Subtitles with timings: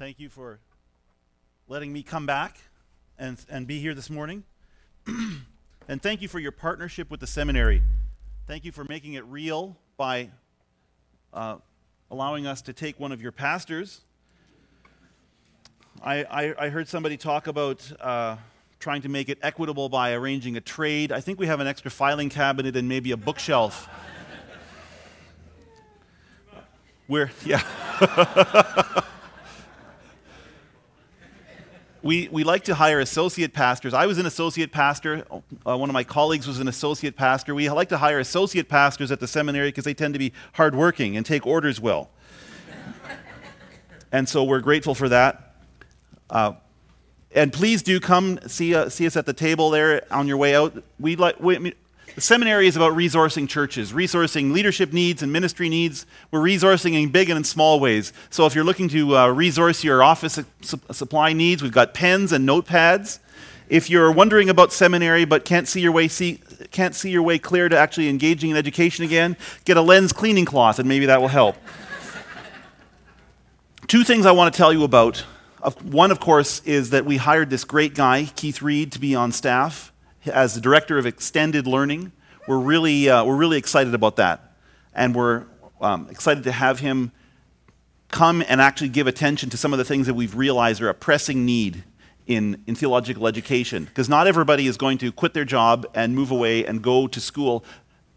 [0.00, 0.58] Thank you for
[1.68, 2.56] letting me come back
[3.18, 4.44] and, and be here this morning.
[5.06, 7.82] and thank you for your partnership with the seminary.
[8.46, 10.30] Thank you for making it real by
[11.34, 11.56] uh,
[12.10, 14.00] allowing us to take one of your pastors.
[16.02, 18.38] I, I, I heard somebody talk about uh,
[18.78, 21.12] trying to make it equitable by arranging a trade.
[21.12, 23.86] I think we have an extra filing cabinet and maybe a bookshelf.
[27.06, 29.02] We're, yeah.
[32.02, 33.92] we, we like to hire associate pastors.
[33.92, 35.24] I was an associate pastor.
[35.66, 37.54] Uh, one of my colleagues was an associate pastor.
[37.54, 41.16] We like to hire associate pastors at the seminary because they tend to be hardworking
[41.16, 42.10] and take orders well.
[44.12, 45.54] and so we're grateful for that.
[46.30, 46.52] Uh,
[47.32, 50.54] and please do come see, uh, see us at the table there on your way
[50.54, 50.82] out.
[50.98, 51.74] We like, we,
[52.14, 56.06] the seminary is about resourcing churches, resourcing leadership needs and ministry needs.
[56.30, 58.12] We're resourcing in big and in small ways.
[58.30, 62.32] So if you're looking to uh, resource your office su- supply needs, we've got pens
[62.32, 63.18] and notepads.
[63.68, 67.38] If you're wondering about seminary but can't see your way see, can't see your way
[67.38, 71.20] clear to actually engaging in education again, get a lens cleaning cloth and maybe that
[71.20, 71.56] will help.
[73.86, 75.18] Two things I want to tell you about.
[75.82, 79.30] One, of course, is that we hired this great guy, Keith Reed, to be on
[79.30, 79.89] staff
[80.26, 82.12] as the director of extended learning.
[82.46, 84.52] We're really, uh, we're really excited about that.
[84.94, 85.44] And we're
[85.80, 87.12] um, excited to have him
[88.10, 90.94] come and actually give attention to some of the things that we've realized are a
[90.94, 91.84] pressing need
[92.26, 93.84] in, in theological education.
[93.84, 97.20] Because not everybody is going to quit their job and move away and go to
[97.20, 97.64] school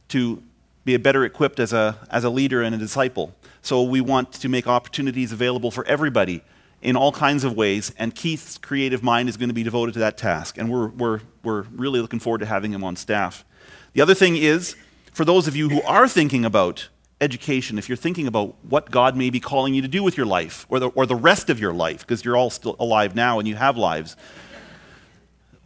[0.10, 0.42] to
[0.86, 3.34] be better equipped as a, as a leader and a disciple.
[3.62, 6.44] So we want to make opportunities available for everybody
[6.84, 10.00] in all kinds of ways, and Keith's creative mind is going to be devoted to
[10.00, 10.58] that task.
[10.58, 13.46] And we're, we're, we're really looking forward to having him on staff.
[13.94, 14.76] The other thing is,
[15.14, 16.90] for those of you who are thinking about
[17.22, 20.26] education, if you're thinking about what God may be calling you to do with your
[20.26, 23.40] life, or the, or the rest of your life, because you're all still alive now
[23.40, 24.18] and you have lives,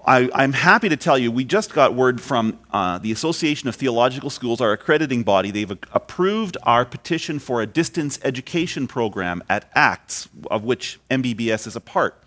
[0.08, 3.76] I, am happy to tell you, we just got word from uh, the Association of
[3.76, 5.52] Theological Schools, our accrediting body.
[5.52, 11.68] They've a- approved our petition for a distance education program at ACTS, of which MBBS
[11.68, 12.24] is a part.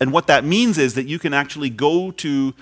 [0.00, 2.54] And what that means is that you can actually go to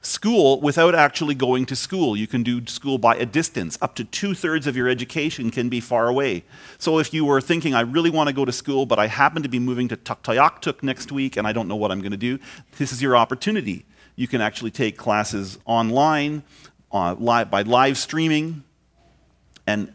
[0.00, 2.16] school without actually going to school.
[2.16, 3.76] You can do school by a distance.
[3.82, 6.44] Up to two thirds of your education can be far away.
[6.78, 9.42] So if you were thinking, I really want to go to school, but I happen
[9.42, 12.16] to be moving to Tuktoyaktuk next week and I don't know what I'm going to
[12.16, 12.38] do,
[12.78, 13.84] this is your opportunity.
[14.16, 16.42] You can actually take classes online
[16.90, 18.64] uh, live, by live streaming,
[19.66, 19.92] and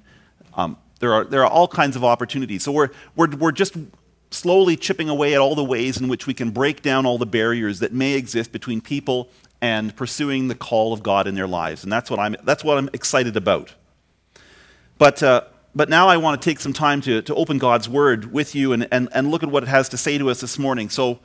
[0.54, 2.64] um, there, are, there are all kinds of opportunities.
[2.64, 3.76] So we're, we're, we're just
[4.30, 7.26] slowly chipping away at all the ways in which we can break down all the
[7.26, 9.30] barriers that may exist between people
[9.62, 11.84] and pursuing the call of God in their lives.
[11.84, 13.74] And that's what I'm, that's what I'm excited about.
[14.98, 15.42] But, uh,
[15.74, 18.74] but now I want to take some time to, to open God's Word with you
[18.74, 20.90] and, and, and look at what it has to say to us this morning.
[20.90, 21.20] So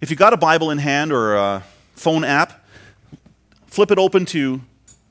[0.00, 2.64] if you've got a Bible in hand or a phone app,
[3.66, 4.60] flip it open to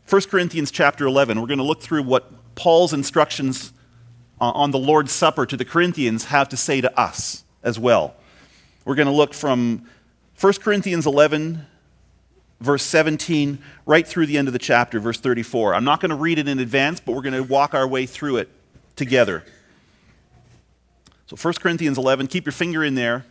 [0.09, 1.39] 1 Corinthians chapter 11.
[1.39, 3.71] We're going to look through what Paul's instructions
[4.41, 8.15] uh, on the Lord's Supper to the Corinthians have to say to us as well.
[8.83, 9.87] We're going to look from
[10.39, 11.65] 1 Corinthians 11,
[12.59, 15.75] verse 17, right through the end of the chapter, verse 34.
[15.75, 18.05] I'm not going to read it in advance, but we're going to walk our way
[18.05, 18.49] through it
[18.95, 19.43] together.
[21.27, 23.25] So 1 Corinthians 11, keep your finger in there.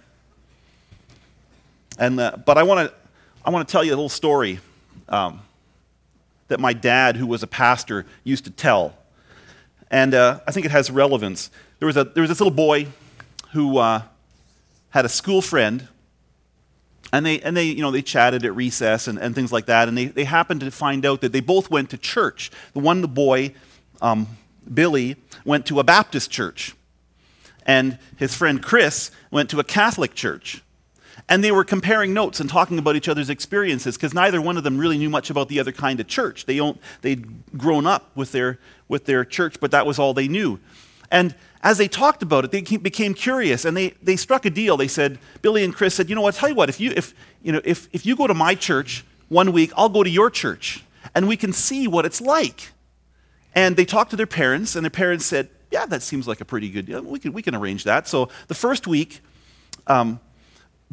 [1.99, 2.95] And, uh, but I want to
[3.43, 4.61] I want to tell you a little story
[5.09, 5.41] um,
[6.49, 8.99] that my dad, who was a pastor, used to tell.
[9.91, 11.51] And uh, I think it has relevance.
[11.79, 12.89] There was, a, there was this little boy
[13.53, 14.03] who uh,
[14.91, 15.89] had a school friend,
[17.15, 19.89] and they, and they, you know, they chatted at recess and, and things like that,
[19.89, 22.51] and they, they happened to find out that they both went to church.
[22.75, 23.55] The one, the boy,
[24.03, 24.29] um,
[24.73, 26.75] Billy, went to a Baptist church,
[27.65, 30.63] and his friend Chris went to a Catholic church.
[31.31, 34.65] And they were comparing notes and talking about each other's experiences because neither one of
[34.65, 36.45] them really knew much about the other kind of church.
[36.45, 36.61] They
[37.03, 38.59] they'd grown up with their,
[38.89, 40.59] with their church, but that was all they knew.
[41.09, 44.77] And as they talked about it, they became curious and they, they struck a deal.
[44.77, 47.15] They said, Billy and Chris said, You know what, tell you what, if you, if,
[47.43, 50.31] you know, if, if you go to my church one week, I'll go to your
[50.31, 50.85] church
[51.15, 52.73] and we can see what it's like.
[53.55, 56.45] And they talked to their parents, and their parents said, Yeah, that seems like a
[56.45, 57.03] pretty good deal.
[57.03, 58.09] We can, we can arrange that.
[58.09, 59.21] So the first week,
[59.87, 60.21] um,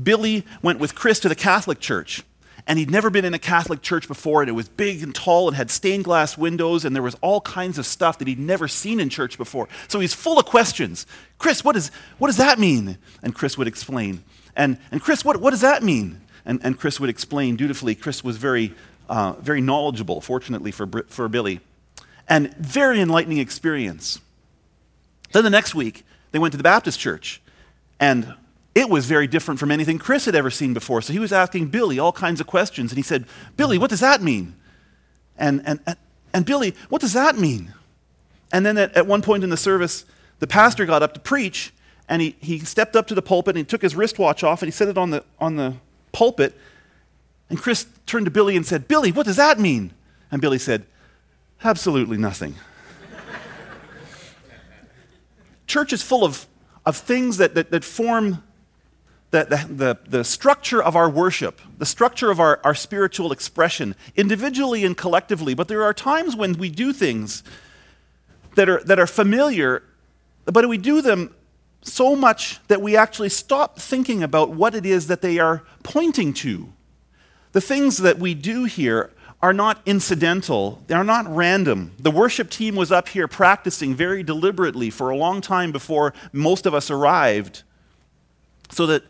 [0.02, 2.24] Billy went with Chris to the Catholic church.
[2.70, 5.48] And he'd never been in a Catholic church before, and it was big and tall
[5.48, 8.68] and had stained glass windows, and there was all kinds of stuff that he'd never
[8.68, 9.70] seen in church before.
[9.88, 11.06] So he's full of questions.
[11.38, 12.98] Chris, what, is, what does that mean?
[13.24, 14.22] And Chris would explain.
[14.54, 16.20] And, and Chris, what, what does that mean?
[16.44, 17.96] And, and Chris would explain dutifully.
[17.96, 18.74] Chris was very,
[19.08, 21.62] uh, very knowledgeable, fortunately for, for Billy.
[22.28, 24.20] And very enlightening experience.
[25.32, 27.42] Then the next week, they went to the Baptist church.
[27.98, 28.34] And
[28.78, 31.02] it was very different from anything Chris had ever seen before.
[31.02, 32.92] So he was asking Billy all kinds of questions.
[32.92, 33.26] And he said,
[33.56, 34.54] Billy, what does that mean?
[35.36, 35.98] And, and, and,
[36.32, 37.74] and Billy, what does that mean?
[38.54, 40.06] And then at, at one point in the service,
[40.38, 41.74] the pastor got up to preach,
[42.08, 44.68] and he, he stepped up to the pulpit and he took his wristwatch off and
[44.68, 45.74] he set it on the, on the
[46.12, 46.54] pulpit.
[47.50, 49.92] And Chris turned to Billy and said, Billy, what does that mean?
[50.32, 50.86] And Billy said,
[51.64, 52.54] Absolutely nothing.
[55.66, 56.46] Church is full of,
[56.86, 58.44] of things that, that, that form
[59.32, 64.86] the, the, the, structure of our worship, the structure of our, our spiritual expression, individually
[64.86, 65.54] and collectively.
[65.54, 67.44] But there are times when we do things
[68.56, 69.84] that are, that are familiar,
[70.46, 71.36] but we do them
[71.82, 76.34] so much that we actually stop thinking about what it is that they are pointing
[76.34, 76.72] to.
[77.52, 81.92] The things that we do here are not incidental, they are not random.
[82.00, 86.66] The worship team was up here practicing very deliberately for a long time before most
[86.66, 87.64] of us arrived,
[88.70, 89.04] so that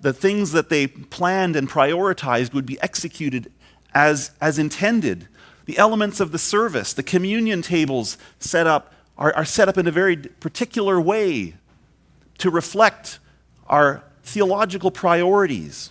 [0.00, 3.50] the things that they planned and prioritized would be executed
[3.94, 5.28] as, as intended.
[5.64, 9.86] The elements of the service, the communion tables set up, are, are set up in
[9.86, 11.54] a very particular way
[12.38, 13.18] to reflect
[13.66, 15.90] our theological priorities.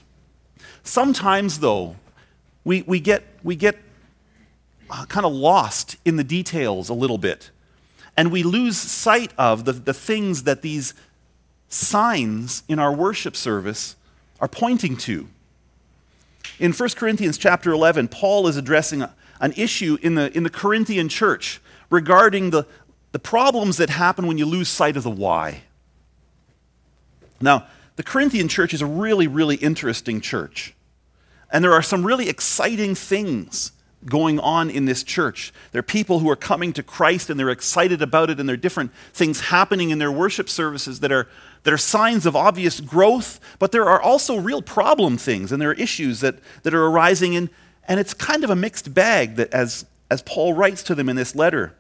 [0.84, 1.96] Sometimes, though,
[2.64, 3.78] we, we get, we get
[4.90, 7.50] uh, kind of lost in the details a little bit,
[8.16, 10.94] and we lose sight of the, the things that these
[11.76, 13.96] signs in our worship service
[14.40, 15.28] are pointing to.
[16.60, 19.04] In 1 Corinthians chapter 11, Paul is addressing
[19.40, 22.66] an issue in the, in the Corinthian church regarding the,
[23.12, 25.64] the problems that happen when you lose sight of the why.
[27.42, 27.68] Now,
[27.98, 30.74] the Corinthian church is a really, really interesting church.
[31.52, 33.72] And there are some really exciting things
[34.06, 35.54] going on in this church.
[35.72, 38.54] There are people who are coming to Christ and they're excited about it, and there
[38.54, 41.28] are different things happening in their worship services that are,
[41.66, 45.72] that are signs of obvious growth, but there are also real problem things and there
[45.72, 47.50] are issues that, that are arising, in,
[47.88, 51.16] and it's kind of a mixed bag that as, as Paul writes to them in
[51.16, 51.76] this letter.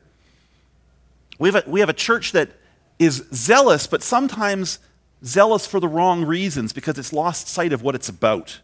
[1.38, 2.50] We have, a, we have a church that
[2.98, 4.80] is zealous, but sometimes
[5.24, 8.62] zealous for the wrong reasons because it's lost sight of what it's about.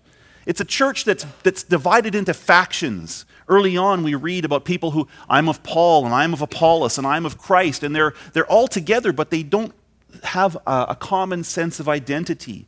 [0.47, 3.25] It's a church that's, that's divided into factions.
[3.47, 7.05] Early on, we read about people who, I'm of Paul, and I'm of Apollos, and
[7.05, 9.73] I'm of Christ, and they're, they're all together, but they don't
[10.23, 12.67] have a, a common sense of identity.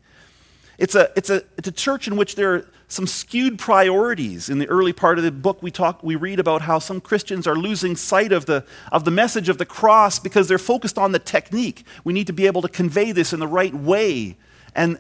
[0.78, 4.50] It's a, it's, a, it's a church in which there are some skewed priorities.
[4.50, 7.48] In the early part of the book, we, talk, we read about how some Christians
[7.48, 11.12] are losing sight of the, of the message of the cross because they're focused on
[11.12, 11.86] the technique.
[12.04, 14.38] We need to be able to convey this in the right way.
[14.76, 15.00] And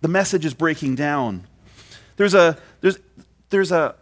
[0.00, 1.46] the message is breaking down.
[2.16, 2.98] There's, a, there's,
[3.50, 3.94] there's a,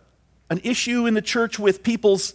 [0.50, 2.34] an issue in the church with people's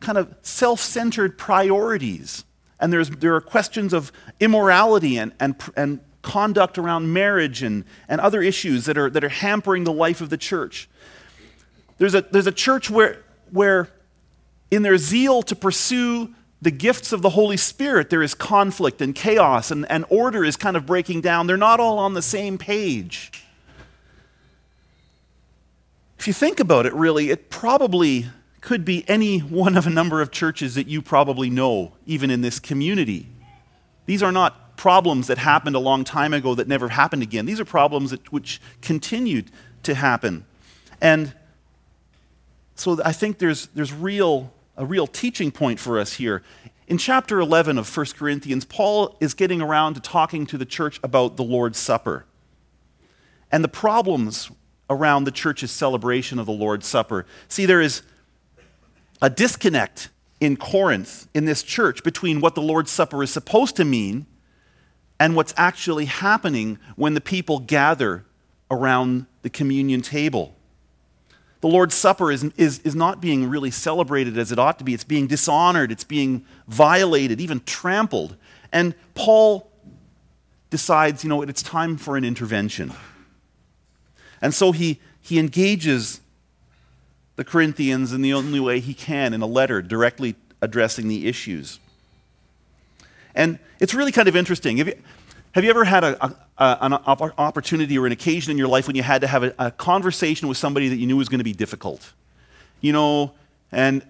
[0.00, 2.44] kind of self centered priorities.
[2.78, 8.20] And there's, there are questions of immorality and, and, and conduct around marriage and, and
[8.20, 10.88] other issues that are, that are hampering the life of the church.
[11.98, 13.88] There's a, there's a church where, where,
[14.70, 19.14] in their zeal to pursue the gifts of the Holy Spirit, there is conflict and
[19.14, 21.46] chaos, and, and order is kind of breaking down.
[21.46, 23.30] They're not all on the same page.
[26.18, 28.26] If you think about it, really, it probably
[28.60, 32.40] could be any one of a number of churches that you probably know, even in
[32.40, 33.28] this community.
[34.06, 37.46] These are not problems that happened a long time ago that never happened again.
[37.46, 39.50] These are problems that, which continued
[39.82, 40.44] to happen.
[41.00, 41.34] And
[42.74, 46.42] so I think there's, there's real, a real teaching point for us here.
[46.86, 51.00] In chapter 11 of 1 Corinthians, Paul is getting around to talking to the church
[51.02, 52.26] about the Lord's Supper
[53.50, 54.50] and the problems
[54.88, 57.26] around the church's celebration of the Lord's Supper.
[57.48, 58.02] See, there is
[59.20, 63.84] a disconnect in Corinth, in this church, between what the Lord's Supper is supposed to
[63.84, 64.26] mean
[65.18, 68.24] and what's actually happening when the people gather
[68.70, 70.54] around the communion table.
[71.60, 74.92] The Lord's Supper is, is, is not being really celebrated as it ought to be.
[74.92, 78.36] It's being dishonored, it's being violated, even trampled.
[78.72, 79.70] And Paul
[80.68, 82.92] decides, you know, it's time for an intervention.
[84.42, 86.20] And so he, he engages
[87.36, 91.78] the Corinthians in the only way he can in a letter directly addressing the issues.
[93.34, 94.78] And it's really kind of interesting.
[94.78, 95.02] Have you,
[95.52, 98.96] have you ever had a, a, an opportunity or an occasion in your life when
[98.96, 101.44] you had to have a, a conversation with somebody that you knew was going to
[101.44, 102.12] be difficult?
[102.80, 103.32] You know,
[103.70, 104.02] and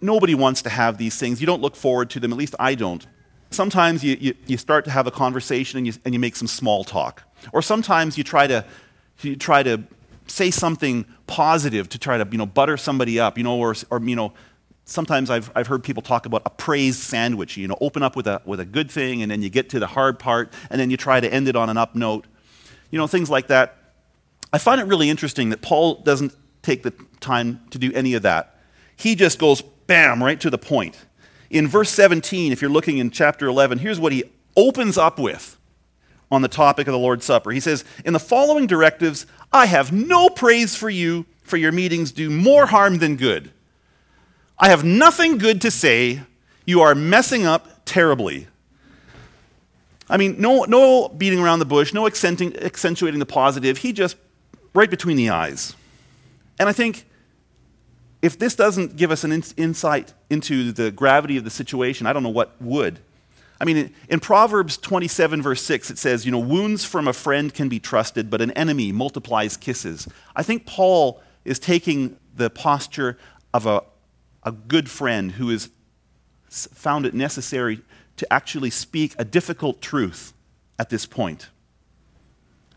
[0.00, 1.40] nobody wants to have these things.
[1.40, 3.06] You don't look forward to them, at least I don't.
[3.50, 6.48] Sometimes you, you, you start to have a conversation and you, and you make some
[6.48, 7.22] small talk.
[7.52, 8.64] Or sometimes you try to
[9.20, 9.82] you try to
[10.28, 14.00] say something positive to try to you know butter somebody up you know or, or
[14.00, 14.32] you know
[14.88, 17.56] sometimes I've, I've heard people talk about a praise sandwich.
[17.56, 19.78] You know, open up with a, with a good thing, and then you get to
[19.78, 22.26] the hard part, and then you try to end it on an up note.
[22.90, 23.76] You know, things like that.
[24.52, 28.22] I find it really interesting that Paul doesn't take the time to do any of
[28.22, 28.58] that.
[28.96, 30.96] He just goes, bam, right to the point.
[31.50, 34.24] In verse 17, if you're looking in chapter 11, here's what he
[34.56, 35.57] opens up with
[36.30, 37.50] on the topic of the Lord's Supper.
[37.50, 42.12] He says, In the following directives, I have no praise for you, for your meetings
[42.12, 43.50] do more harm than good.
[44.58, 46.20] I have nothing good to say.
[46.66, 48.48] You are messing up terribly.
[50.10, 53.78] I mean, no, no beating around the bush, no accentuating the positive.
[53.78, 54.16] He just,
[54.74, 55.74] right between the eyes.
[56.58, 57.04] And I think
[58.20, 62.12] if this doesn't give us an in- insight into the gravity of the situation, I
[62.12, 62.98] don't know what would.
[63.60, 67.52] I mean, in, Proverbs 27, verse 6, it says, you know, wounds from a friend
[67.52, 70.06] can be trusted, but an enemy multiplies kisses.
[70.36, 73.18] I think Paul is taking the posture
[73.52, 73.82] of a,
[74.44, 75.70] a good friend who has
[76.50, 77.80] found it necessary
[78.16, 80.32] to actually speak a difficult truth
[80.78, 81.48] at this point.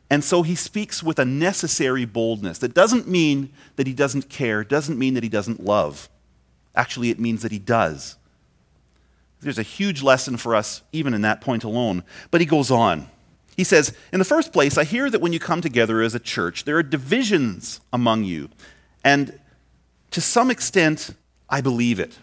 [0.09, 2.57] And so he speaks with a necessary boldness.
[2.57, 6.09] That doesn't mean that he doesn't care, doesn't mean that he doesn't love.
[6.75, 8.17] Actually, it means that he does.
[9.41, 12.03] There's a huge lesson for us, even in that point alone.
[12.29, 13.09] But he goes on.
[13.57, 16.19] He says, In the first place, I hear that when you come together as a
[16.19, 18.49] church, there are divisions among you.
[19.03, 19.39] And
[20.11, 21.15] to some extent,
[21.49, 22.17] I believe it.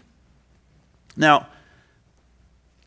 [1.15, 1.47] Now,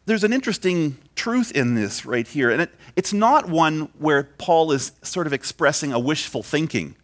[0.07, 4.73] there's an interesting truth in this right here, and it, it's not one where Paul
[4.73, 6.97] is sort of expressing a wishful thinking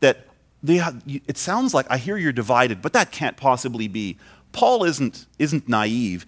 [0.00, 0.26] that
[0.62, 0.80] they,
[1.26, 4.18] it sounds like I hear you're divided, but that can't possibly be.
[4.52, 6.26] Paul isn't, isn't naive.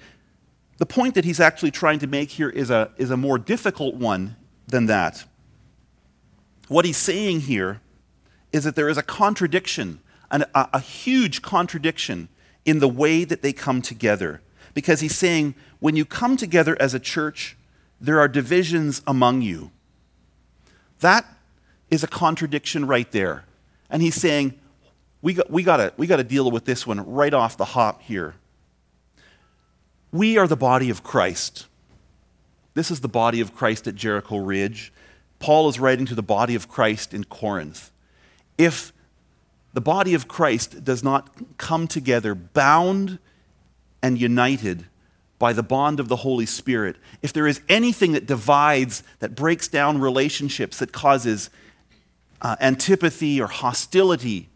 [0.78, 3.94] The point that he's actually trying to make here is a, is a more difficult
[3.94, 5.24] one than that.
[6.68, 7.80] What he's saying here
[8.52, 10.00] is that there is a contradiction,
[10.30, 12.28] an, a, a huge contradiction
[12.64, 14.40] in the way that they come together.
[14.72, 17.56] Because he's saying, when you come together as a church,
[18.00, 19.70] there are divisions among you.
[21.00, 21.26] That
[21.90, 23.44] is a contradiction right there.
[23.90, 24.58] And he's saying,
[25.24, 27.64] we got, we got to we got to deal with this one right off the
[27.64, 28.34] hop here.
[30.12, 31.66] We are the body of Christ.
[32.74, 34.92] This is the body of Christ at Jericho Ridge.
[35.38, 37.90] Paul is writing to the body of Christ in Corinth.
[38.58, 38.92] If
[39.72, 43.18] the body of Christ does not come together bound
[44.02, 44.84] and united
[45.38, 49.68] by the bond of the Holy Spirit, if there is anything that divides, that breaks
[49.68, 51.48] down relationships, that causes
[52.42, 54.50] uh, antipathy or hostility,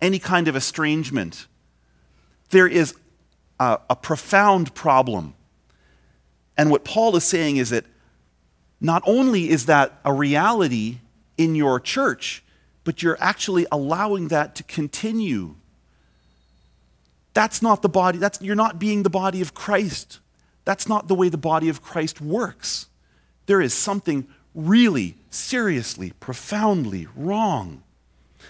[0.00, 1.46] any kind of estrangement,
[2.50, 2.94] there is
[3.58, 5.34] a, a profound problem.
[6.56, 7.84] And what Paul is saying is that
[8.80, 10.98] not only is that a reality
[11.38, 12.42] in your church,
[12.84, 15.56] but you're actually allowing that to continue.
[17.34, 20.20] That's not the body, that's, you're not being the body of Christ.
[20.64, 22.86] That's not the way the body of Christ works.
[23.46, 27.82] There is something really, seriously, profoundly wrong.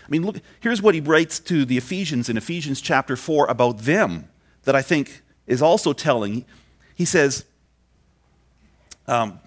[0.06, 3.78] I mean, look, here's what he writes to the Ephesians in Ephesians chapter 4 about
[3.78, 4.28] them
[4.62, 6.44] that I think is also telling.
[6.94, 7.44] He says,
[9.08, 9.40] um,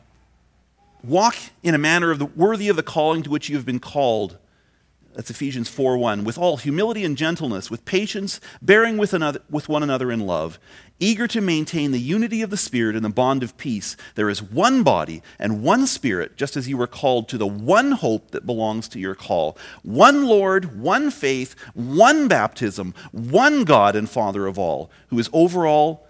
[1.02, 3.80] Walk in a manner of the, worthy of the calling to which you have been
[3.80, 4.38] called
[5.14, 6.24] that's Ephesians 4:1.
[6.24, 10.60] With all humility and gentleness, with patience, bearing with, another, with one another in love,
[11.00, 13.98] eager to maintain the unity of the Spirit in the bond of peace.
[14.16, 17.94] There is one body and one Spirit, just as you were called to the one
[17.94, 19.58] hope that belongs to your call.
[19.84, 25.66] One Lord, one faith, one baptism, one God and Father of all, who is over
[25.66, 26.08] all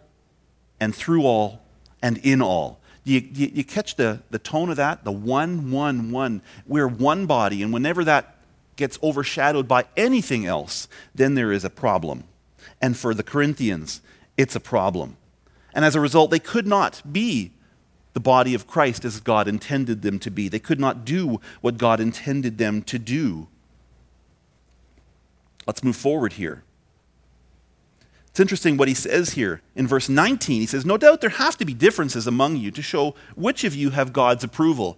[0.80, 1.64] and through all
[2.02, 2.80] and in all.
[3.06, 5.04] You, you catch the, the tone of that?
[5.04, 6.42] The one, one, one.
[6.68, 8.39] We're one body, and whenever that
[8.80, 12.24] gets overshadowed by anything else, then there is a problem.
[12.82, 14.02] And for the Corinthians,
[14.38, 15.18] it's a problem.
[15.74, 17.52] And as a result, they could not be
[18.14, 20.48] the body of Christ as God intended them to be.
[20.48, 23.48] They could not do what God intended them to do.
[25.68, 26.64] Let's move forward here.
[28.30, 30.62] It's interesting what he says here in verse 19.
[30.62, 33.76] He says, No doubt there have to be differences among you to show which of
[33.76, 34.98] you have God's approval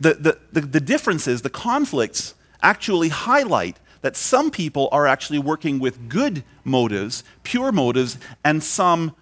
[0.00, 5.78] the, the, the, the differences, the conflicts, actually highlight that some people are actually working
[5.78, 9.14] with good motives, pure motives, and some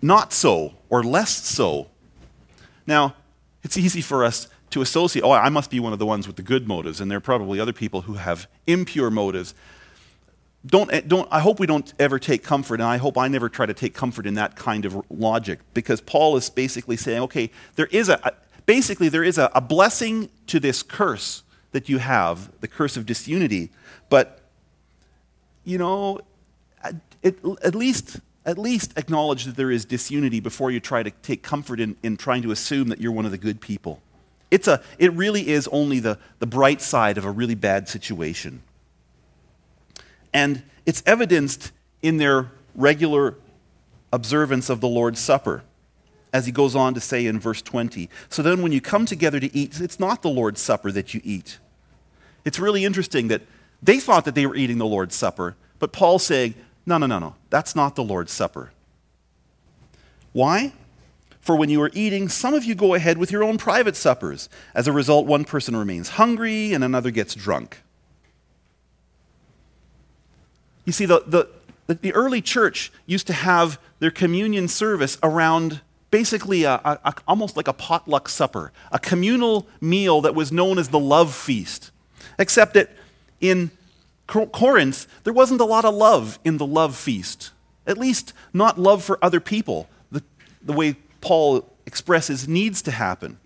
[0.00, 1.88] not so or less so.
[2.86, 3.14] Now,
[3.62, 6.36] it's easy for us to associate, oh, I must be one of the ones with
[6.36, 9.54] the good motives, and there are probably other people who have impure motives.
[10.66, 13.48] Don't, eh, don't, I hope we don't ever take comfort, and I hope I never
[13.48, 17.50] try to take comfort in that kind of logic, because Paul is basically saying, okay,
[17.76, 18.34] there is a,
[18.68, 23.06] basically, there is a, a blessing to this curse that you have, the curse of
[23.06, 23.70] disunity.
[24.10, 24.42] But
[25.64, 26.20] you know,
[27.22, 31.42] it, at least at least acknowledge that there is disunity before you try to take
[31.42, 34.00] comfort in, in trying to assume that you're one of the good people.
[34.50, 38.62] It's a, it really is only the, the bright side of a really bad situation.
[40.32, 43.34] And it's evidenced in their regular
[44.10, 45.62] observance of the Lord's Supper,
[46.38, 48.08] as he goes on to say in verse 20.
[48.28, 51.20] So then, when you come together to eat, it's not the Lord's Supper that you
[51.24, 51.58] eat.
[52.44, 53.42] It's really interesting that
[53.82, 56.54] they thought that they were eating the Lord's Supper, but Paul's saying,
[56.86, 57.34] no, no, no, no.
[57.50, 58.70] That's not the Lord's Supper.
[60.32, 60.72] Why?
[61.40, 64.48] For when you are eating, some of you go ahead with your own private suppers.
[64.76, 67.82] As a result, one person remains hungry and another gets drunk.
[70.84, 75.80] You see, the, the, the early church used to have their communion service around
[76.10, 80.88] basically a, a, almost like a potluck supper, a communal meal that was known as
[80.88, 81.90] the love feast.
[82.38, 82.90] Except that
[83.40, 83.70] in
[84.26, 87.52] Corinth, there wasn't a lot of love in the love feast,
[87.86, 90.22] at least not love for other people, the,
[90.62, 93.38] the way Paul expresses needs to happen.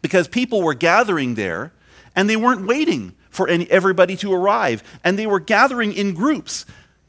[0.00, 1.72] Because people were gathering there
[2.16, 6.64] and they weren't waiting for any, everybody to arrive, and they were gathering in groups,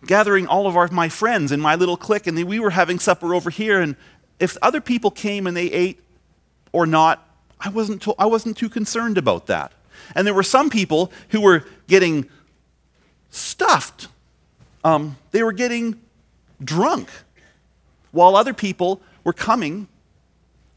[0.06, 3.34] gathering all of our, my friends in my little clique, and we were having supper
[3.34, 3.82] over here.
[3.82, 3.96] And
[4.40, 6.00] if other people came and they ate
[6.72, 7.28] or not,
[7.60, 9.74] I wasn't, to, I wasn't too concerned about that.
[10.16, 12.30] And there were some people who were getting
[13.30, 14.08] stuffed.
[14.84, 16.00] Um, they were getting
[16.64, 17.10] drunk,
[18.12, 19.88] while other people were coming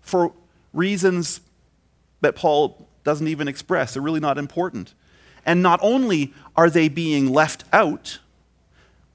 [0.01, 0.33] for
[0.73, 1.41] reasons
[2.21, 3.95] that Paul doesn't even express.
[3.95, 4.95] They're really not important.
[5.47, 8.19] And not only are they being left out,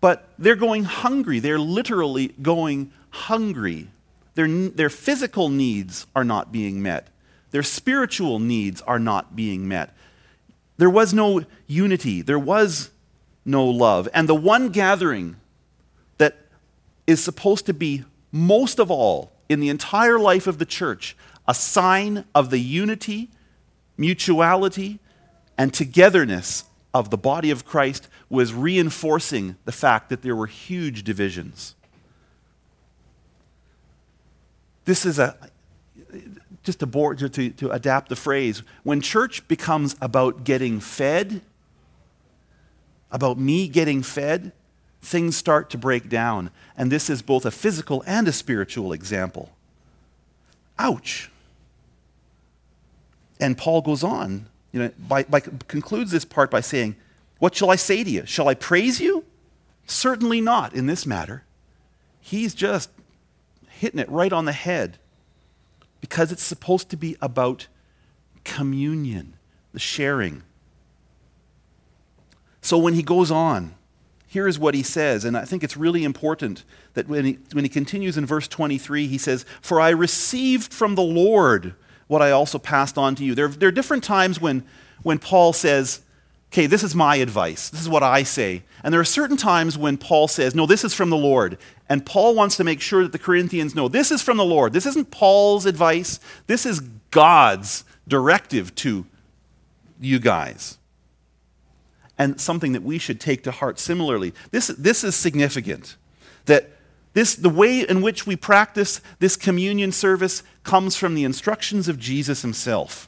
[0.02, 1.40] but they're going hungry.
[1.40, 3.88] They're literally going hungry.
[4.38, 7.08] Their, their physical needs are not being met,
[7.50, 9.96] their spiritual needs are not being met.
[10.78, 12.22] There was no unity.
[12.22, 12.92] There was
[13.44, 14.08] no love.
[14.14, 15.38] And the one gathering
[16.20, 16.38] that
[17.08, 21.18] is supposed to be most of all in the entire life of the church
[21.48, 23.32] a sign of the unity,
[23.98, 25.00] mutuality,
[25.58, 31.04] and togetherness of the body of Christ was reinforcing the fact that there were huge
[31.04, 31.74] divisions.
[34.88, 35.36] This is a,
[36.64, 41.42] just to, board, to, to adapt the phrase, when church becomes about getting fed
[43.12, 44.52] about me getting fed,
[45.02, 46.52] things start to break down.
[46.76, 49.52] And this is both a physical and a spiritual example.
[50.80, 51.32] Ouch.
[53.40, 56.96] And Paul goes on, you know, by, by, concludes this part by saying,
[57.40, 58.26] What shall I say to you?
[58.26, 59.24] Shall I praise you?
[59.86, 61.44] Certainly not in this matter.
[62.20, 62.90] He's just
[63.78, 64.98] hitting it right on the head
[66.02, 67.68] because it's supposed to be about
[68.44, 69.36] communion,
[69.74, 70.44] the sharing
[72.68, 73.76] so when he goes on,
[74.28, 77.64] here is what he says, and I think it's really important that when he, when
[77.64, 81.76] he continues in verse 23, he says, For I received from the Lord
[82.08, 83.36] what I also passed on to you.
[83.36, 84.66] There, there are different times when,
[85.02, 86.02] when Paul says,
[86.52, 87.70] Okay, this is my advice.
[87.70, 88.64] This is what I say.
[88.84, 91.58] And there are certain times when Paul says, No, this is from the Lord.
[91.90, 94.74] And Paul wants to make sure that the Corinthians know this is from the Lord.
[94.74, 96.80] This isn't Paul's advice, this is
[97.12, 99.06] God's directive to
[100.00, 100.78] you guys
[102.18, 104.34] and something that we should take to heart similarly.
[104.52, 105.96] This, this is significant
[106.46, 106.72] that
[107.14, 112.00] this, the way in which we practice this communion service comes from the instructions of
[112.00, 113.07] Jesus himself.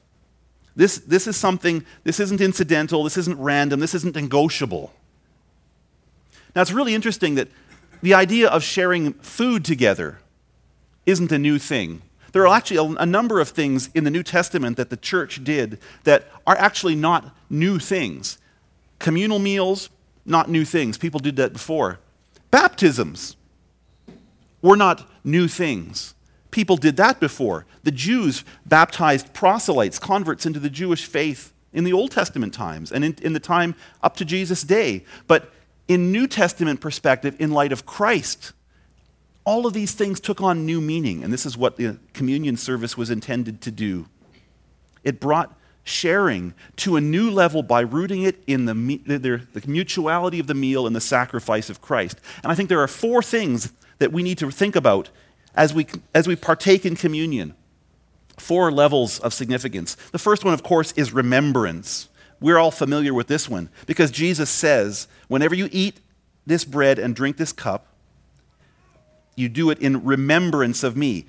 [0.79, 4.93] This, this is something, this isn't incidental, this isn't random, this isn't negotiable.
[6.55, 7.49] Now, it's really interesting that
[8.01, 10.19] the idea of sharing food together
[11.05, 12.01] isn't a new thing.
[12.31, 15.43] There are actually a, a, number of things in the New Testament that the church
[15.43, 18.37] did that are actually not new things.
[18.99, 19.89] Communal meals,
[20.25, 20.97] not new things.
[20.97, 21.99] People did that before.
[22.51, 23.35] Baptisms
[24.61, 26.15] were not new things.
[26.51, 27.65] People did that before.
[27.83, 33.05] The Jews baptized proselytes, converts into the Jewish faith in the Old Testament times and
[33.05, 35.05] in, in the time up to Jesus' day.
[35.27, 35.51] But
[35.87, 38.53] in New Testament perspective, in light of Christ,
[39.43, 42.97] all of these things took on new meaning, and this is what the communion service
[42.97, 44.07] was intended to do.
[45.03, 48.73] It brought sharing to a new level by rooting it in the,
[49.05, 52.19] the, the, mutuality of the meal and the sacrifice of Christ.
[52.43, 55.09] And I think there are four things that we need to think about
[55.55, 57.55] as we, as we partake in communion.
[58.37, 59.95] Four levels of significance.
[60.11, 62.07] The first one, of course, is remembrance.
[62.39, 65.99] We're all familiar with this one because Jesus says, whenever you eat
[66.45, 67.87] this bread and drink this cup,
[69.35, 71.25] you do it in remembrance of me,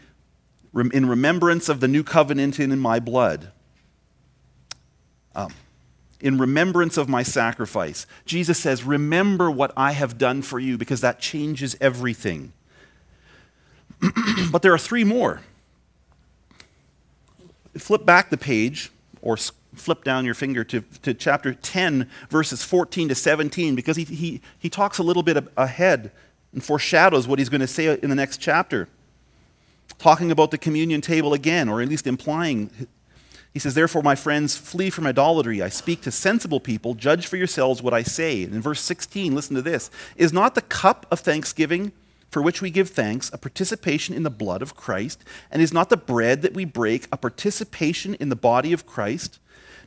[0.74, 3.52] in remembrance of the new covenant in my blood.
[5.35, 5.52] Um,
[6.20, 8.06] in remembrance of my sacrifice.
[8.26, 12.52] Jesus says, Remember what I have done for you, because that changes everything.
[14.50, 15.40] but there are three more.
[17.76, 18.90] Flip back the page,
[19.22, 19.36] or
[19.74, 24.40] flip down your finger to, to chapter 10, verses 14 to 17, because he, he,
[24.58, 26.10] he talks a little bit ahead
[26.52, 28.88] and foreshadows what he's going to say in the next chapter.
[29.98, 32.70] Talking about the communion table again, or at least implying.
[33.52, 35.62] He says, Therefore, my friends, flee from idolatry.
[35.62, 36.94] I speak to sensible people.
[36.94, 38.44] Judge for yourselves what I say.
[38.44, 41.92] And in verse 16, listen to this Is not the cup of thanksgiving
[42.31, 45.25] for which we give thanks a participation in the blood of Christ?
[45.51, 49.38] And is not the bread that we break a participation in the body of Christ?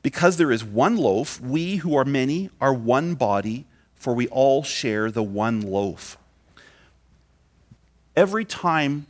[0.01, 4.61] Because there is one loaf, we who are many are one body, for we all
[4.63, 6.17] share the one loaf.
[8.15, 9.07] Every time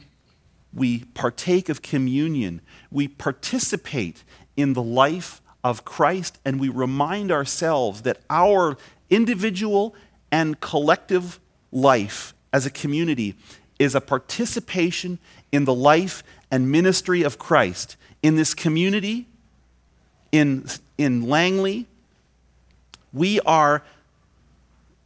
[0.73, 4.23] we partake of communion, we participate
[4.55, 8.77] in the life of Christ and we remind ourselves that our
[9.09, 9.95] individual
[10.31, 11.39] and collective
[11.71, 13.35] life as a community
[13.79, 15.17] is a participation
[15.51, 17.97] in the life and ministry of Christ.
[18.21, 19.27] In this community,
[20.31, 20.65] in,
[20.97, 21.87] in Langley,
[23.11, 23.83] we are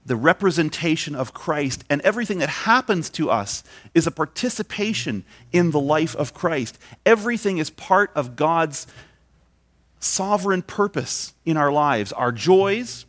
[0.05, 5.79] the representation of Christ, and everything that happens to us is a participation in the
[5.79, 6.77] life of Christ.
[7.05, 8.87] Everything is part of God's
[9.99, 12.13] sovereign purpose in our lives.
[12.13, 13.05] Our joys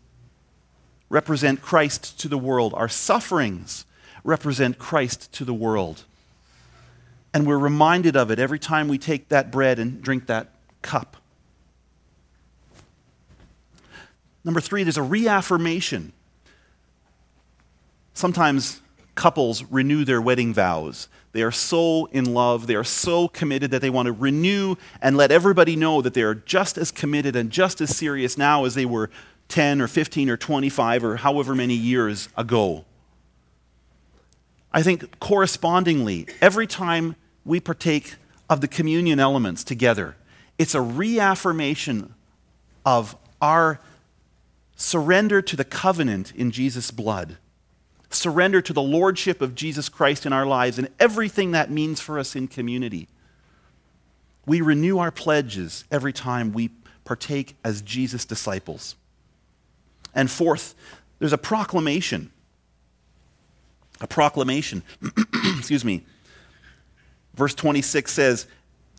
[1.08, 3.84] represent Christ to the world, our sufferings
[4.28, 6.04] represent Christ to the world.
[7.32, 10.48] And we're reminded of it every time we take that bread and drink that
[10.82, 11.16] cup.
[14.44, 16.12] Number three, there's a reaffirmation.
[18.12, 18.82] Sometimes
[19.14, 21.08] couples renew their wedding vows.
[21.32, 25.16] They are so in love, they are so committed that they want to renew and
[25.16, 28.74] let everybody know that they are just as committed and just as serious now as
[28.74, 29.10] they were
[29.48, 32.84] 10 or 15 or 25 or however many years ago.
[34.78, 38.14] I think correspondingly, every time we partake
[38.48, 40.14] of the communion elements together,
[40.56, 42.14] it's a reaffirmation
[42.86, 43.80] of our
[44.76, 47.38] surrender to the covenant in Jesus' blood,
[48.10, 52.16] surrender to the lordship of Jesus Christ in our lives and everything that means for
[52.16, 53.08] us in community.
[54.46, 56.70] We renew our pledges every time we
[57.04, 58.94] partake as Jesus' disciples.
[60.14, 60.76] And fourth,
[61.18, 62.30] there's a proclamation.
[64.00, 64.82] A proclamation.
[65.58, 66.04] Excuse me.
[67.34, 68.46] Verse 26 says,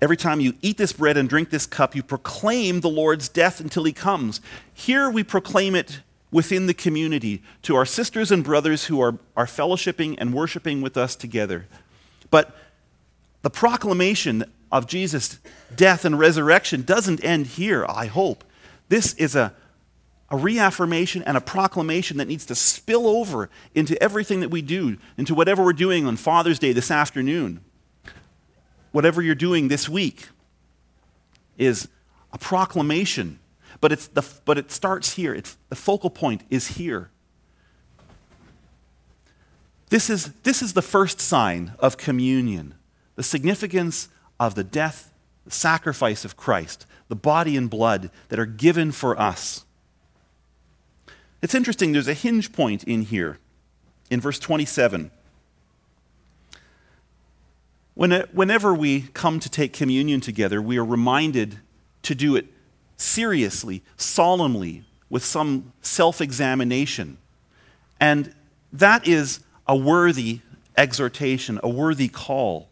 [0.02, 3.60] Every time you eat this bread and drink this cup, you proclaim the Lord's death
[3.60, 4.40] until he comes.
[4.74, 6.00] Here we proclaim it
[6.32, 10.96] within the community to our sisters and brothers who are, are fellowshipping and worshiping with
[10.96, 11.68] us together.
[12.32, 12.56] But
[13.42, 15.40] the proclamation of Jesus'
[15.76, 18.44] death and resurrection doesn't end here, I hope.
[18.90, 19.54] This is a,
[20.32, 24.98] a reaffirmation and a proclamation that needs to spill over into everything that we do,
[25.18, 27.62] into whatever we're doing on Father's Day this afternoon
[28.92, 30.30] whatever you're doing this week
[31.58, 31.88] is
[32.32, 33.39] a proclamation.
[33.82, 35.34] But, it's the, but it starts here.
[35.34, 37.10] It's, the focal point is here.
[39.89, 42.76] This is, this is the first sign of communion
[43.15, 44.08] the significance
[44.39, 45.12] of the death,
[45.44, 49.65] the sacrifice of Christ, the body and blood that are given for us.
[51.41, 53.38] It's interesting, there's a hinge point in here
[54.10, 55.12] in verse 27.
[57.95, 61.60] Whenever we come to take communion together, we are reminded
[62.04, 62.45] to do it
[62.95, 67.17] seriously, solemnly, with some self examination.
[67.99, 68.34] And
[68.71, 70.39] that is a worthy
[70.78, 72.69] exhortation, a worthy call.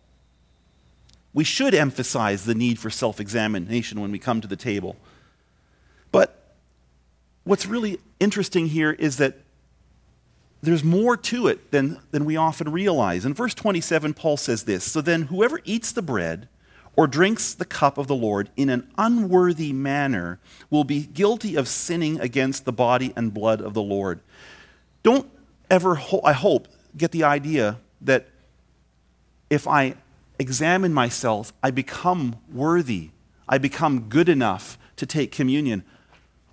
[1.33, 4.95] We should emphasize the need for self examination when we come to the table.
[7.47, 9.37] What's really interesting here is that
[10.61, 13.23] there's more to it than, than we often realize.
[13.23, 16.49] In verse 27, Paul says this So then, whoever eats the bread
[16.97, 21.69] or drinks the cup of the Lord in an unworthy manner will be guilty of
[21.69, 24.19] sinning against the body and blood of the Lord.
[25.01, 25.29] Don't
[25.69, 28.27] ever, I hope, get the idea that
[29.49, 29.95] if I
[30.37, 33.11] examine myself, I become worthy,
[33.47, 35.85] I become good enough to take communion.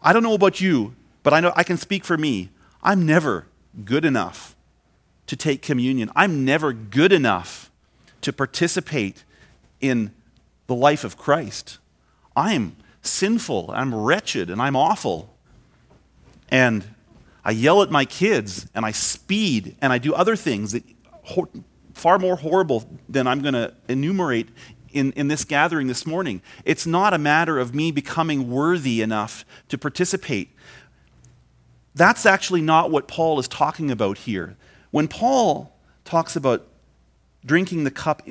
[0.04, 2.50] I don't know about you, but I know I can speak for me.
[2.82, 3.46] I'm never
[3.84, 4.54] good enough
[5.26, 6.10] to take communion.
[6.14, 7.70] I'm never good enough
[8.20, 9.24] to participate
[9.80, 10.12] in
[10.66, 11.78] the life of Christ.
[12.36, 15.34] I'm sinful, I'm wretched, and I'm awful.
[16.50, 16.84] And
[17.44, 20.84] I yell at my kids, and I speed, and I do other things that
[21.94, 24.48] far more horrible than I'm going to enumerate
[24.94, 26.40] in, in this gathering this morning.
[26.64, 30.50] It's not a matter of me becoming worthy enough to participate.
[31.94, 34.56] That's actually not what Paul is talking about here.
[34.90, 36.66] When Paul talks about
[37.44, 38.22] drinking the cup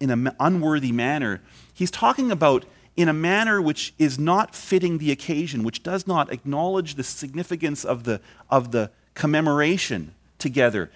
[0.00, 1.42] in an unworthy manner,
[1.74, 2.64] he's talking about
[2.96, 7.84] in a manner which is not fitting the occasion, which does not acknowledge the significance
[7.84, 10.90] of the, of the commemoration together.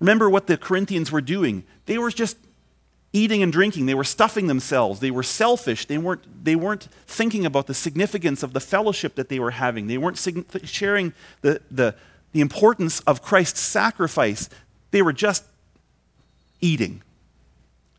[0.00, 1.64] Remember what the Corinthians were doing.
[1.86, 2.36] They were just
[3.12, 3.86] eating and drinking.
[3.86, 5.00] They were stuffing themselves.
[5.00, 5.86] They were selfish.
[5.86, 9.86] They weren't, they weren't thinking about the significance of the fellowship that they were having.
[9.86, 10.18] They weren't
[10.64, 11.94] sharing the, the,
[12.32, 14.50] the importance of Christ's sacrifice.
[14.90, 15.44] They were just
[16.60, 17.02] eating.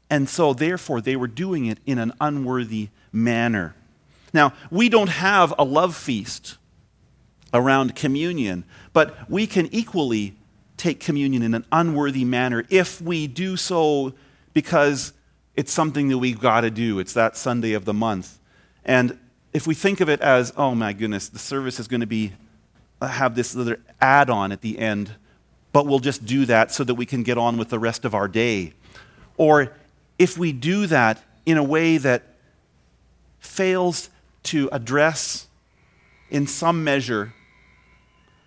[0.10, 3.76] And so, therefore, they were doing it in an unworthy manner.
[4.34, 6.58] Now, we don't have a love feast
[7.54, 10.36] around communion, but we can equally
[10.78, 14.14] take communion in an unworthy manner if we do so
[14.54, 15.14] because
[15.56, 17.00] it's something that we've got to do.
[17.00, 18.40] It's that Sunday of the month.
[18.86, 19.18] And
[19.54, 22.34] if we think of it as, oh my goodness, the service is going to be
[23.02, 25.12] uh, have this other add on at the end,
[25.72, 28.14] but we'll just do that so that we can get on with the rest of
[28.14, 28.74] our day.
[29.38, 29.74] Or
[30.18, 32.24] if we do that in a way that
[33.40, 34.10] fails
[34.44, 35.48] to address,
[36.30, 37.34] in some measure,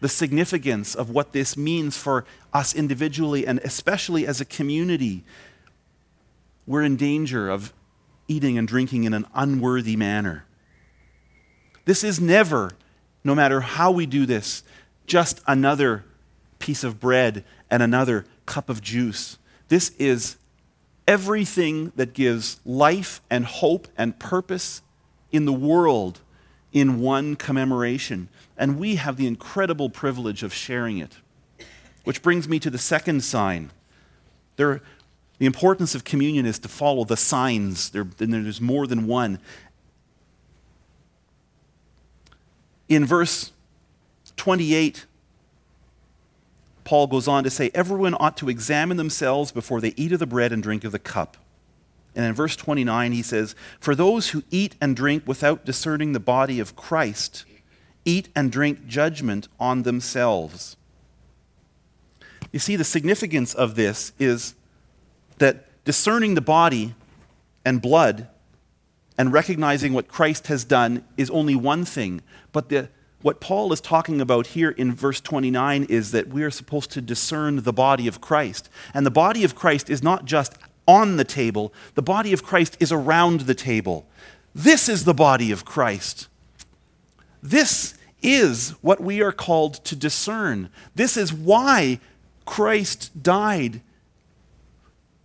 [0.00, 5.24] the significance of what this means for us individually and especially as a community,
[6.66, 7.72] we're in danger of
[8.28, 10.44] eating and drinking in an unworthy manner.
[11.84, 12.72] This is never,
[13.24, 14.62] no matter how we do this,
[15.06, 16.04] just another
[16.58, 19.38] piece of bread and another cup of juice.
[19.68, 20.36] This is
[21.08, 24.82] everything that gives life and hope and purpose
[25.32, 26.20] in the world
[26.72, 28.28] in one commemoration.
[28.56, 31.18] And we have the incredible privilege of sharing it.
[32.04, 33.70] Which brings me to the second sign.
[34.56, 34.82] There,
[35.42, 39.40] the importance of communion is to follow the signs, there, and there's more than one.
[42.88, 43.50] In verse
[44.36, 45.04] 28,
[46.84, 50.28] Paul goes on to say, Everyone ought to examine themselves before they eat of the
[50.28, 51.36] bread and drink of the cup.
[52.14, 56.20] And in verse 29, he says, For those who eat and drink without discerning the
[56.20, 57.46] body of Christ
[58.04, 60.76] eat and drink judgment on themselves.
[62.52, 64.54] You see, the significance of this is
[65.42, 66.94] that discerning the body
[67.64, 68.28] and blood
[69.18, 72.88] and recognizing what Christ has done is only one thing, but the
[73.22, 77.00] what Paul is talking about here in verse 29 is that we are supposed to
[77.00, 78.68] discern the body of Christ.
[78.92, 82.76] And the body of Christ is not just on the table, the body of Christ
[82.80, 84.06] is around the table.
[84.56, 86.26] This is the body of Christ.
[87.40, 90.68] This is what we are called to discern.
[90.96, 92.00] This is why
[92.44, 93.82] Christ died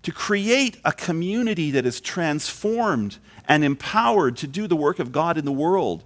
[0.07, 5.37] to create a community that is transformed and empowered to do the work of God
[5.37, 6.05] in the world.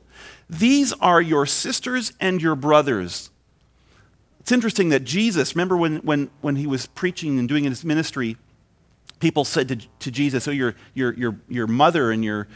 [0.49, 3.29] These are your sisters and your brothers.
[4.39, 8.37] It's interesting that Jesus, remember when, when, when he was preaching and doing his ministry,
[9.19, 12.47] people said to, to Jesus, Oh, your, your, your, your mother and your,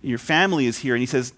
[0.00, 0.94] your family is here.
[0.94, 1.32] And he says,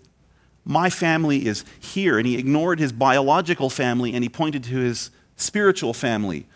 [0.67, 2.19] My family is here.
[2.19, 6.47] And he ignored his biological family and he pointed to his spiritual family.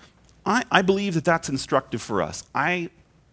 [0.47, 2.45] I, I believe that that's instructive for us.
[2.55, 2.73] I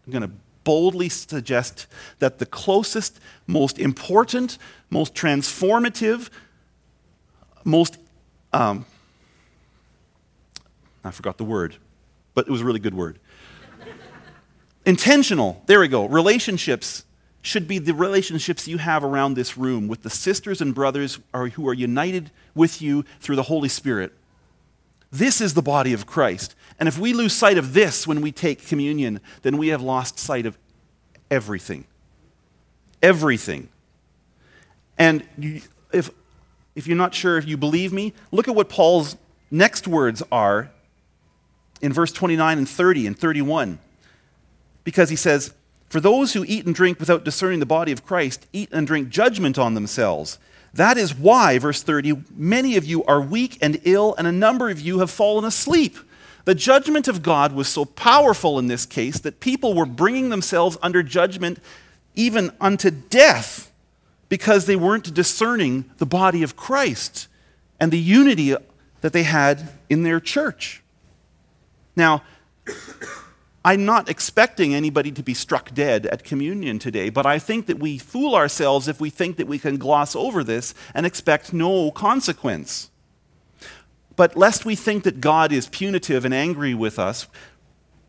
[0.06, 0.32] am going to
[0.63, 1.88] boldly suggest
[2.19, 4.58] that the closest, most important,
[4.89, 6.30] most transformative,
[7.63, 7.97] most,
[8.54, 8.86] um,
[11.04, 11.76] I forgot the word,
[12.34, 13.19] but it was a really good word.
[14.86, 16.06] Intentional, there we go.
[16.06, 17.06] Relationships
[17.41, 21.67] should be the relationships you have around this room with the sisters and brothers who
[21.67, 24.13] are united with you through the Holy Spirit.
[25.12, 26.56] This is the body of Christ.
[26.80, 30.17] And if we lose sight of this when we take communion, then we have lost
[30.17, 30.58] sight of
[31.30, 31.86] everything.
[33.04, 33.69] Everything.
[34.97, 35.24] And
[35.91, 36.10] if,
[36.76, 39.17] if you're not sure if you believe me, look at what Paul's
[39.50, 40.71] next words are
[41.82, 43.80] in verse 29 and 30 and 31.
[44.84, 45.54] Because he says,
[45.89, 49.10] For those who eat and drink without discerning the body of Christ eat and drink
[49.10, 50.39] judgment on themselves.
[50.73, 54.69] That is why, verse 30, many of you are weak and ill, and a number
[54.69, 55.97] of you have fallen asleep.
[56.45, 60.77] The judgment of God was so powerful in this case that people were bringing themselves
[60.81, 61.60] under judgment
[62.15, 63.71] even unto death
[64.29, 67.27] because they weren't discerning the body of Christ
[67.79, 68.55] and the unity
[69.01, 70.81] that they had in their church.
[71.95, 72.23] Now,
[73.63, 77.80] I'm not expecting anybody to be struck dead at communion today, but I think that
[77.80, 81.91] we fool ourselves if we think that we can gloss over this and expect no
[81.91, 82.89] consequence.
[84.15, 87.28] But lest we think that God is punitive and angry with us,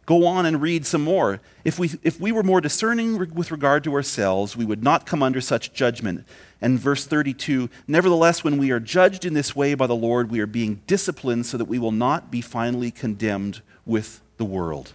[0.05, 1.41] Go on and read some more.
[1.65, 5.23] If we, if we were more discerning with regard to ourselves, we would not come
[5.23, 6.27] under such judgment.
[6.61, 10.41] And verse 32 Nevertheless, when we are judged in this way by the Lord, we
[10.41, 14.95] are being disciplined so that we will not be finally condemned with the world.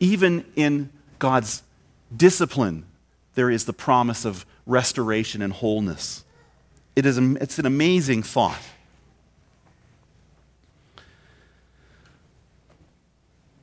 [0.00, 1.62] Even in God's
[2.14, 2.84] discipline,
[3.34, 6.24] there is the promise of restoration and wholeness.
[6.94, 8.62] It is it's an amazing thought.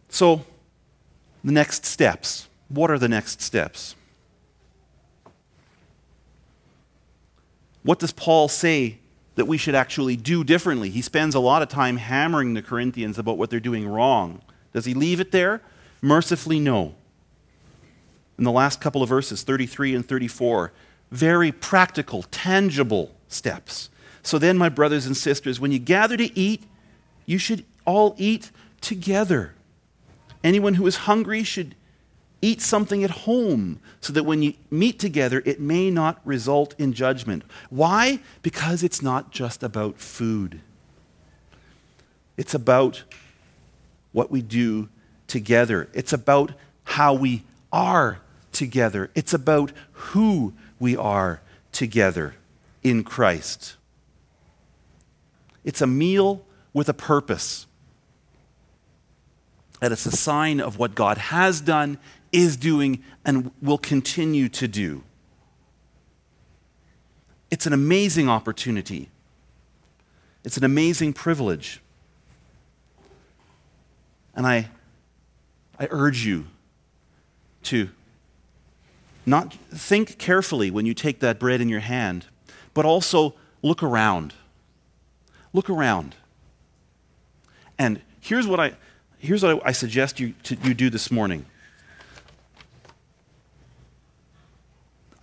[0.10, 0.46] So,
[1.44, 2.48] the next steps.
[2.70, 3.96] What are the next steps?
[7.82, 9.00] What does Paul say
[9.36, 10.90] that we should actually do differently?
[10.90, 14.42] He spends a lot of time hammering the Corinthians about what they're doing wrong.
[14.72, 15.62] Does he leave it there?
[16.04, 16.96] Mercifully, no.
[18.38, 20.74] In the last couple of verses, 33 and 34,
[21.12, 23.90] very practical, tangible steps.
[24.22, 26.64] So then, my brothers and sisters, when you gather to eat,
[27.26, 29.54] you should all eat together.
[30.44, 31.74] Anyone who is hungry should
[32.42, 36.92] eat something at home so that when you meet together, it may not result in
[36.92, 37.44] judgment.
[37.70, 38.20] Why?
[38.42, 40.60] Because it's not just about food,
[42.36, 43.04] it's about
[44.12, 44.90] what we do
[45.34, 46.52] together, it's about
[46.84, 48.20] how we are
[48.52, 51.42] together, it's about who we are
[51.72, 52.36] together
[52.84, 53.76] in Christ.
[55.64, 57.66] It's a meal with a purpose
[59.80, 61.98] that it's a sign of what God has done,
[62.32, 65.04] is doing, and will continue to do.
[67.50, 69.10] It's an amazing opportunity.
[70.44, 71.82] It's an amazing privilege.
[74.36, 74.70] And I,
[75.80, 76.46] I urge you
[77.64, 77.90] to
[79.26, 82.26] not think carefully when you take that bread in your hand,
[82.74, 84.34] but also look around.
[85.54, 86.16] Look around.
[87.78, 88.74] And here's what I
[89.24, 91.46] here's what I, I suggest you, to, you do this morning.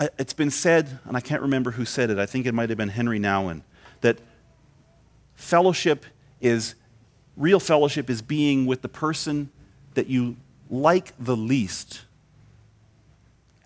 [0.00, 2.70] I, it's been said, and I can't remember who said it, I think it might
[2.70, 3.60] have been Henri Nouwen,
[4.00, 4.18] that
[5.34, 6.06] fellowship
[6.40, 6.74] is,
[7.36, 9.50] real fellowship is being with the person
[9.94, 10.37] that you
[10.70, 12.03] like the least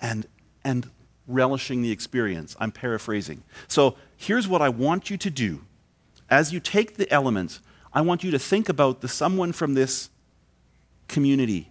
[0.01, 0.27] and,
[0.65, 0.91] and
[1.27, 2.57] relishing the experience.
[2.59, 3.43] I'm paraphrasing.
[3.69, 5.63] So here's what I want you to do.
[6.31, 7.61] As you take the elements,
[7.93, 10.11] I want you to think about the someone from this
[11.09, 11.71] community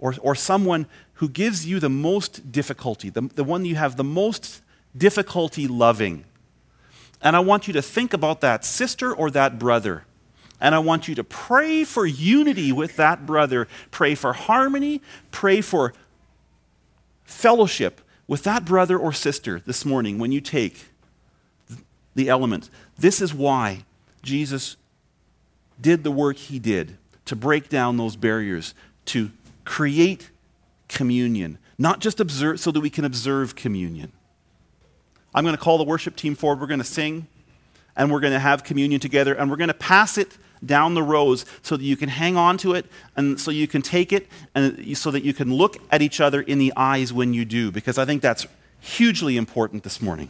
[0.00, 4.04] or, or someone who gives you the most difficulty, the, the one you have the
[4.04, 4.60] most
[4.96, 6.24] difficulty loving.
[7.22, 10.04] And I want you to think about that sister or that brother.
[10.60, 13.68] And I want you to pray for unity with that brother.
[13.90, 15.02] Pray for harmony.
[15.30, 15.92] Pray for
[17.24, 20.86] fellowship with that brother or sister this morning when you take
[22.14, 22.70] the element.
[22.98, 23.84] This is why
[24.22, 24.76] Jesus
[25.80, 28.74] did the work he did to break down those barriers,
[29.06, 29.30] to
[29.64, 30.30] create
[30.88, 34.12] communion, not just observe so that we can observe communion.
[35.34, 36.60] I'm going to call the worship team forward.
[36.60, 37.26] We're going to sing
[37.96, 41.02] and we're going to have communion together and we're going to pass it down the
[41.02, 44.28] rows so that you can hang on to it and so you can take it
[44.54, 47.70] and so that you can look at each other in the eyes when you do
[47.70, 48.46] because I think that's
[48.80, 50.28] hugely important this morning.